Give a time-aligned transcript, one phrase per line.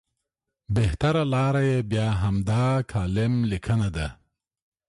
[0.75, 4.07] بهتره لاره یې بیا همدا کالم لیکنه ده.